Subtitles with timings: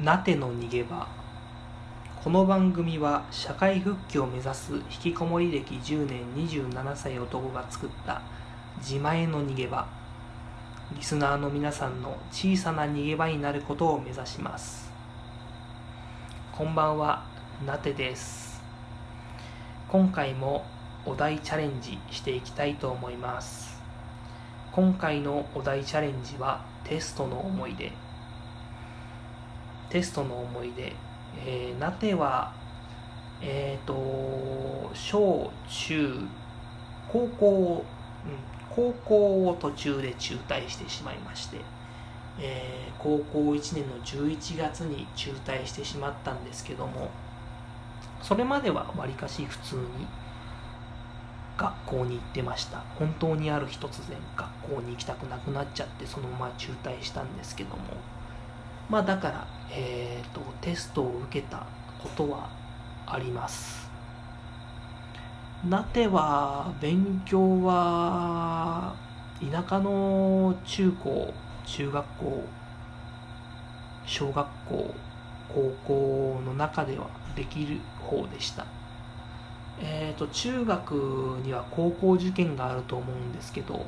[0.00, 1.06] なての逃げ場。
[2.16, 8.20] この番組は社会復帰を目指す引きこもり歴10年27歳男が作った
[8.78, 9.86] 自前の逃げ場。
[10.96, 14.90] リスナーの皆さんの小さな逃げ場になることを目指します。
[16.50, 17.24] こんばんは
[17.64, 18.60] なてです。
[19.88, 20.64] 今回も
[21.06, 23.80] お題チャレンジしていきたいと思います。
[24.72, 27.92] 今回のお題チャレンジはテストの思い出。
[29.94, 30.92] テストの思い出、
[31.46, 32.52] えー、なては、
[33.40, 36.18] えっ、ー、と、小中、
[37.06, 37.84] 高校、
[38.26, 41.58] うん、高校を途中で中退してしまいまして、
[42.40, 47.10] えー、高校1年の11月に中退してしまったんですけども、
[48.20, 49.82] それまではわりかし普通に
[51.56, 52.82] 学校に行ってました。
[52.98, 58.13] 本当にある日突然学校に行きたくなくなっちゃってそのまま中退したんですけども。
[58.88, 61.66] まあだから、えっ、ー、と、テストを受けた
[62.02, 62.50] ことは
[63.06, 63.90] あります。
[65.68, 68.94] なては、勉強は、
[69.40, 71.32] 田舎の中高、
[71.64, 72.44] 中学校、
[74.06, 74.94] 小学校、
[75.48, 78.66] 高校の中ではできる方でした。
[79.80, 80.92] えっ、ー、と、中学
[81.42, 83.86] には高校受験があると思うんですけど、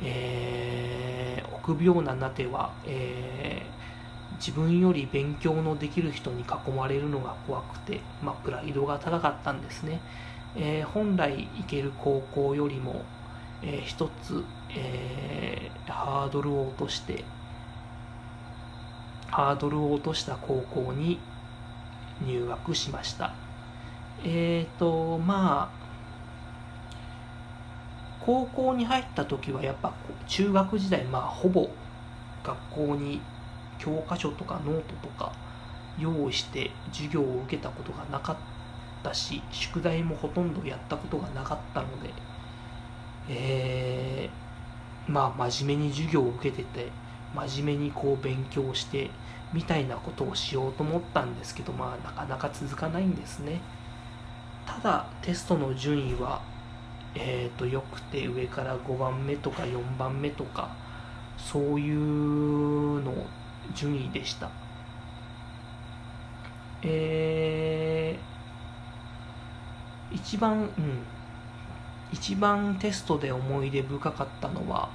[0.00, 3.81] えー、臆病ななては、えー、
[4.44, 10.00] 自分より勉強のできる人に囲まれるのが怖くて、まあ、プライドが高かったんですね。
[10.56, 13.04] えー、本来行ける高校よりも、
[13.62, 14.42] えー、一つ、
[14.76, 17.24] えー、ハードルを落として、
[19.28, 21.20] ハードルを落とした高校に
[22.26, 23.32] 入学しました。
[24.24, 25.82] えっ、ー、と、まあ、
[28.26, 29.92] 高校に入った時はやっぱ
[30.26, 31.70] 中学時代、まあ、ほぼ
[32.42, 33.20] 学校に
[33.82, 35.32] 教科書とかノートとか
[35.98, 38.36] 用意して授業を受けたことがなかっ
[39.02, 42.10] たし宿題もほとんどやったことがなかったので
[43.28, 46.88] えー、まあ真面目に授業を受けてて
[47.34, 49.10] 真面目にこう勉強して
[49.52, 53.60] みたいなことをしようと思ったんですけどまあなかなか続かないんですね。
[54.66, 56.40] ただテストの順位は
[57.14, 60.74] えーと、よくて上から5番目とか4番目とか
[61.36, 63.26] そういうのを
[63.74, 64.50] 順位でした。
[66.82, 70.68] えー、一番、うん、
[72.12, 74.90] 一番テストで思い出深かったのは、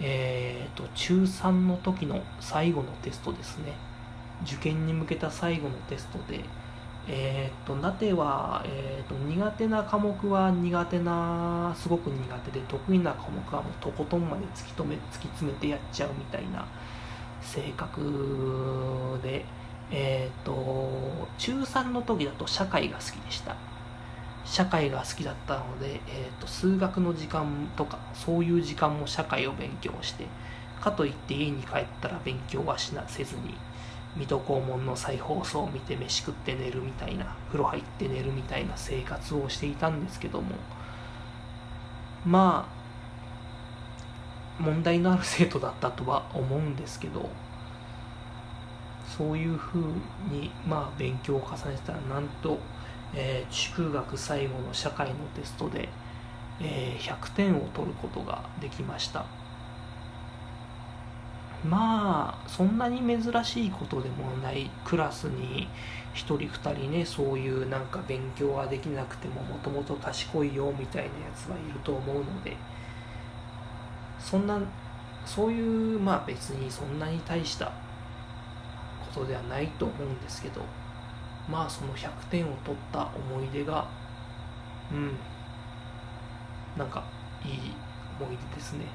[0.00, 3.72] えーと、中3の時の最後のテストですね。
[4.44, 6.44] 受験に向けた最後のテストで、
[7.08, 16.66] えっ、ー、と、なては、えっ、ー、と、苦手な科目は苦手な、すごく苦手で、得意な科目はもうとことんまで突き止め、突き詰めてやっちゃうみたいな、
[17.42, 19.44] 性格で、
[19.90, 23.56] えっ、ー、と、中3の時だと社会が好きでした。
[24.44, 30.26] 社会が好きだったので、えーと、数学の時間とかそういう時間も社会を勉強して
[30.80, 33.54] かといって家に帰ったら勉強はしなせずに
[34.16, 40.56] 水戸黄門の再放送を見て飯食って寝るみたいな風呂入って寝るみたいな生活をしていたんですけども
[42.26, 42.81] まあ
[44.58, 47.28] 問題のある生徒だったとは思うんですけど
[49.16, 49.82] そういうふう
[50.30, 52.58] にまあ勉強を重ねてたらなんと、
[53.14, 55.88] えー、中学最後の社会のテストで、
[56.60, 59.26] えー、100点を取ることができました。
[61.64, 65.68] まあそんなに珍しいことでもないクラスに
[66.14, 72.56] 1人2人ねそういうなんか勉強はできなくてももともと賢いよみたいなやつはいると思うので
[74.22, 74.58] そんな
[75.26, 80.62] そういうまあ別にそんなに大したことではないと思うんですけど
[81.48, 83.88] まあその100点を取った思い出が
[84.92, 85.12] うん。
[86.76, 87.04] なんか
[87.44, 87.50] いい
[88.20, 88.86] 思い出ですね。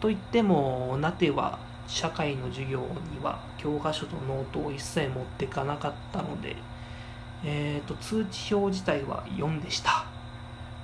[0.00, 6.56] と言ってもなては社会の授業には教科書とノートを一切持っていかなかったので、
[7.44, 10.06] えーと、通知表自体は4でした。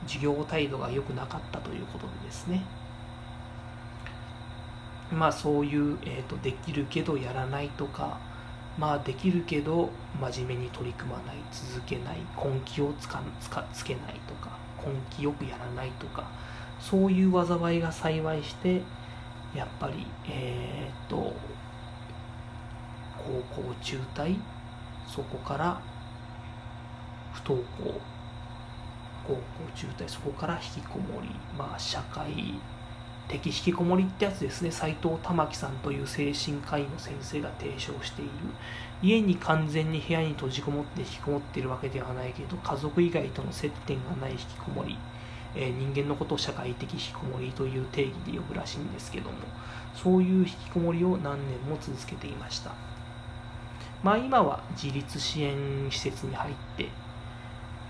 [0.06, 2.62] 授業態度が良くなかったということでですね。
[5.12, 8.19] まあそういう、えーと、できるけどやらないとか
[8.78, 9.90] まあできるけど
[10.20, 16.31] 真面目に取り組まない続けない根気をつかつかつけないとか根気よくやらないとか
[16.81, 18.82] そういう災いが幸いして
[19.55, 21.32] やっぱりえっ、と
[23.16, 24.37] 高校中退
[25.06, 25.81] そこから
[27.32, 28.00] 不登校
[29.26, 29.40] 高校
[29.75, 32.54] 中退そこから引きこもりまあ社会
[33.28, 34.70] 敵引きこもりってやつですね。
[34.70, 38.30] 斎藤玉樹さんという精神科医の先生が提唱している。
[39.02, 44.98] 家に完全に部屋に閉じこもって引きこもっているわけではないけど家族以外との接点がない引きこもり、
[45.54, 49.36] えー、人間のことを社会的引きこもりという定義で呼ぶらしいんですけども
[49.94, 52.72] そういう引きこもりを何年も続けていました。
[54.02, 56.88] まあ今は自立支援施設に入って、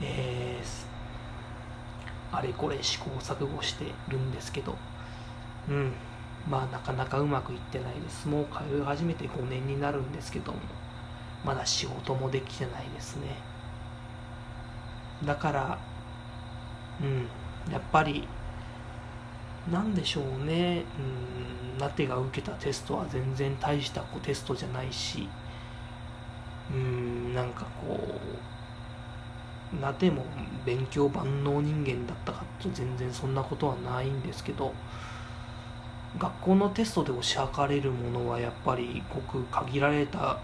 [0.02, 4.76] えー、あれこれ試行錯誤してるんですけど
[5.68, 5.92] うん。
[6.48, 8.28] まあなかなかうまくいってないです。
[8.28, 10.58] もう通い始めて5年になるんですけども。
[11.44, 13.36] まだ仕事もできてないですね。
[15.24, 15.78] だから
[17.00, 17.28] うん。
[17.72, 18.26] やっぱり
[19.70, 20.84] なんでしょうね。
[20.98, 21.78] うん。
[21.78, 25.28] ラテが受けたテストは全然大したテストじゃないし。
[26.70, 27.34] うん。
[27.34, 28.20] なんかこ
[29.72, 30.24] うラテも
[30.64, 34.74] 勉強万能人間だったかと全然そんなことはないんですけど。
[36.16, 40.38] 学校のテストで推し量れるものはやっぱりごく限られた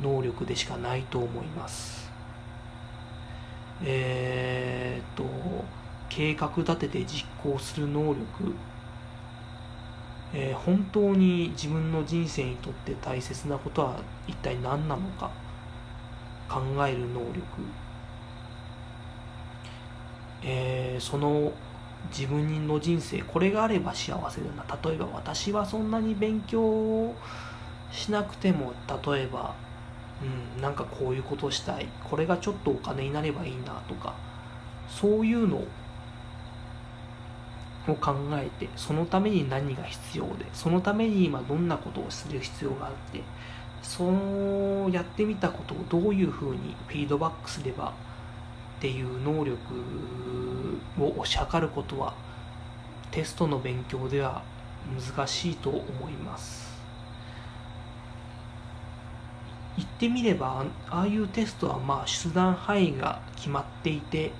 [0.00, 2.10] 能力でしかないと思います。
[3.82, 5.24] えー、っと
[6.08, 8.54] 計画立てて実行する能力、
[10.32, 13.96] えー、本当に自分の人生にとって大切なことは
[14.26, 15.30] 一体何なのか。
[16.48, 17.42] 考える能力、
[20.42, 21.52] えー、その
[22.10, 27.14] 自分の人生これがあれば幸せだな例えば私はそんなに勉強
[27.90, 28.72] しなくても
[29.04, 29.54] 例えば、
[30.22, 31.88] うん、なんかこういうことしたい。
[32.02, 34.14] これがちょっとお金になればいいなとか。
[34.88, 35.66] そういうのを
[37.96, 43.22] 考えてそのために何が必要でそのために今どんなことをする必要があって
[43.82, 47.92] そのやってみたことをどういうふうにフィードバックすれば
[48.84, 49.56] っていう能力
[51.00, 52.12] を推し量ることは
[53.10, 54.42] テストの勉強では
[55.16, 56.74] 難しいと思います。
[59.78, 64.32] 言ってみればああいうテストはまあ出題範囲が決まっていて、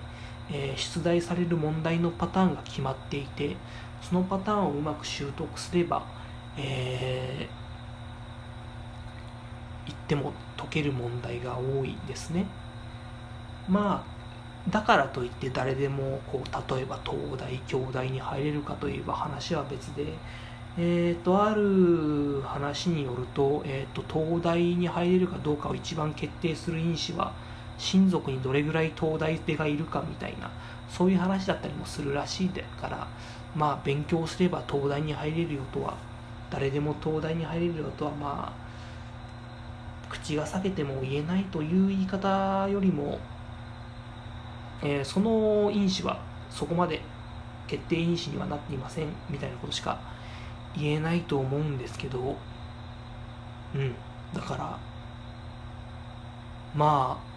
[0.51, 3.57] えー、出題される問題のパターンが決まっていて
[4.03, 6.05] そのパターンをうまく習得すれば、
[6.59, 12.45] えー、言っても解ける問題が多いですね。
[13.67, 14.14] まあ
[14.71, 20.07] だからといって誰でもこう例えば東大京大に入れるかといえば話は別で、
[20.79, 27.33] えーと、ある話によると,、えーと、東大に入れるかどうかを一番決定する因子は
[27.77, 30.51] 親族にどれぐらい東大出がいるかみたいな
[30.89, 33.07] そういう話だったりもするらしいでから
[33.55, 35.97] まあ勉強すれば東大に入れるよとは
[36.51, 43.19] 誰でも東大に入れるよとはまあ口が裂けても言えないという言い方よりも
[44.83, 47.01] えー、その因子はそこまで
[47.67, 50.01] 決定因子にはなっていませんみたいなことしか
[50.77, 52.37] 言えないと思うんですけど
[53.75, 53.95] うん。
[54.35, 54.79] だから
[56.75, 57.35] まあ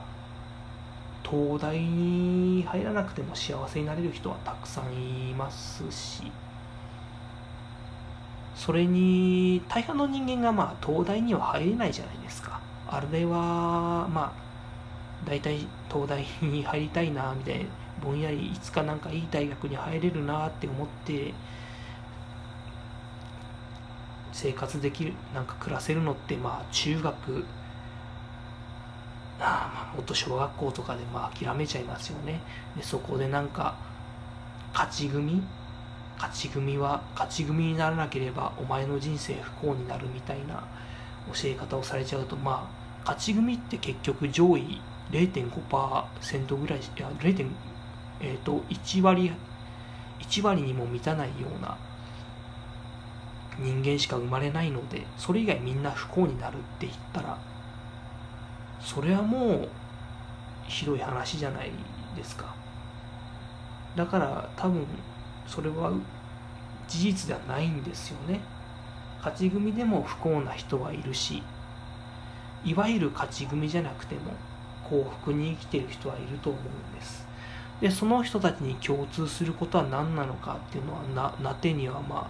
[1.30, 6.32] 東大に入らなくても幸せになれる人はたくさんいますし
[8.56, 12.60] それに大半の人間がまあ東大には入れないじゃないですか。
[12.88, 14.47] あれはまあ
[15.26, 17.66] 大体東大に入りたいなみたいな
[18.04, 21.34] ぼんやりいつかなんかいい大学に入れるなって思って
[24.32, 27.46] 生活できるなんか暮らせるのってまあ中学
[29.40, 32.42] あまあもっと小学校とかでまあ諦めちゃいますよね。
[32.76, 33.76] でそこでなんか
[34.74, 35.44] 勝ち組？
[36.18, 40.64] 勝ち組は勝ち組にならなければお前の人生不幸になるみたいな
[41.32, 47.48] 教え方をされちゃうとまあ勝ち組って結局上位0.5%ぐらいいや 0.
[48.20, 49.32] えーと、1割
[50.20, 51.78] 1割にも満たないような
[53.60, 57.38] 人間しか生まれないのでそれ以外みんな不幸になるって言ったら
[58.80, 59.70] それはもう
[60.68, 61.72] ひどい話じゃない
[62.16, 62.56] ですか
[63.96, 64.86] だから多分
[65.48, 65.92] それは
[66.88, 68.40] 事実ではないんですよね
[69.18, 71.42] 勝ち組でも不幸な人はいるし
[72.64, 74.34] いわゆる勝ち組じゃなくても
[74.90, 77.28] 幸福に生きてる人はいると思うんです。
[77.82, 81.04] でその人たちに共通することは何なのかっていうのは
[81.40, 82.28] ななてにはま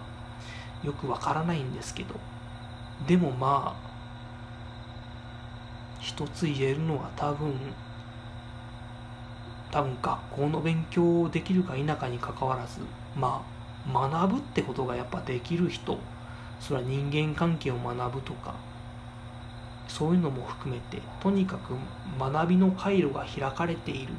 [0.82, 2.14] あよくわからないんですけど。
[3.06, 3.88] でもまあ
[6.00, 7.54] 一つ言えるのは多分
[9.70, 12.80] 多分学校の勉強できるか否かにかかわらず
[13.14, 13.44] ま
[13.86, 15.98] あ学ぶってことがやっぱできる人
[16.60, 18.54] それは人間関係を学ぶとか
[19.88, 21.74] そういうのも含めてとにかく
[22.18, 24.12] 学びの回路が開かれている。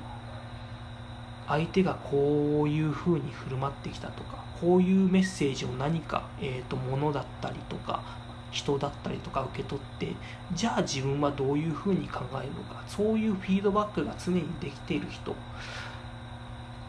[1.48, 8.04] 相手がこういうふうに振る舞ってきたとかこういうメッセージを何か、えーと、物だったりとか
[8.52, 10.14] 人だったりとか受け取って
[10.54, 12.84] じゃあ自分はどういうふうに考えるのか。
[12.88, 15.36] そういうフィードバックが常にできている人。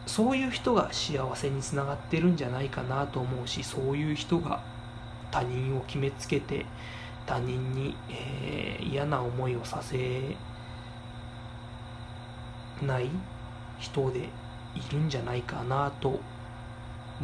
[0.05, 4.61] そういう人が幸せにつながってるんじゃないかなと思うしそういう人が
[5.29, 6.65] 他人を決めつけて
[7.25, 10.35] 他人に、えー、嫌な思いをさせ
[12.81, 13.09] ない
[13.79, 14.19] 人で
[14.75, 16.19] いるんじゃないかなと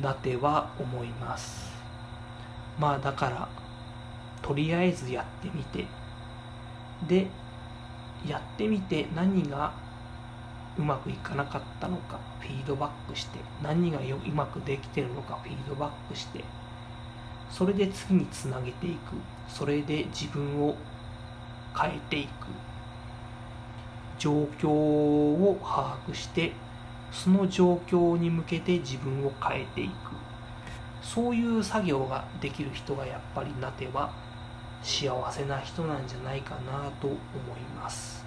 [0.01, 1.71] なては思います。
[2.79, 3.49] まあだから
[4.41, 5.85] とりあえずやってみて。
[7.07, 7.27] で
[8.27, 9.71] やってみて何が
[10.77, 13.39] うまくいかなかったのかフィードバックして。
[13.63, 14.01] 何がう
[14.31, 16.43] まくできてるのかフィードバックして。
[17.49, 19.15] それで次につなげていく。
[19.47, 20.75] それで自分を
[21.79, 22.47] 変えていく。
[24.19, 26.51] 状況を把握して
[27.11, 29.93] その状況に向けて自分を変えていく。
[31.01, 34.11] そういう作業ができる人がやっぱりなては
[34.81, 37.19] 幸せな人なんじゃないかなと思い
[37.79, 38.25] ます。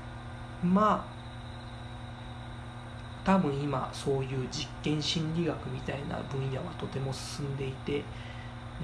[0.63, 1.21] まあ
[3.25, 8.03] 多分今そういう実験心理学みたいな分野はとても進んでいて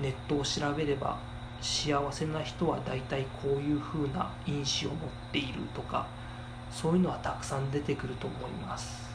[0.01, 1.19] ネットを調べれば
[1.61, 4.99] 幸せな人は大体こういう風な因子を持っ
[5.33, 6.07] ているとか
[6.71, 9.07] そういうのはたくさん出てくると思います。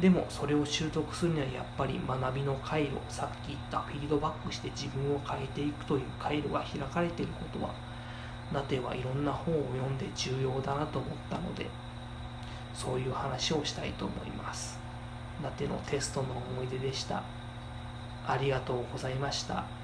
[0.00, 7.74] でもそれを習得するにはやっぱり学びの回路さっき言ったフィードバックして自分を変えていくという回路が開かれていることは
[8.50, 11.66] なてはいろんな本を読んで重要だなと思ったので
[12.72, 14.78] そういう話をしたいと思います。
[15.42, 17.22] なてのテストの思い出でした。
[18.26, 19.79] ありがとうございました。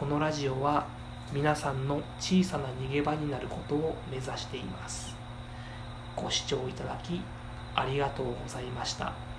[0.00, 0.86] このラジオは
[1.30, 5.14] 皆さんの小さな逃げ場になることを目指しています
[6.16, 7.20] ご視聴いただき
[7.74, 9.29] ありがとうございました。